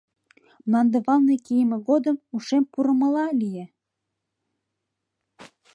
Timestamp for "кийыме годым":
1.45-2.17